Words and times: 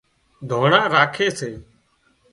ۮانڻا 0.49 0.81
راکي 0.93 1.27
سي 1.37 1.51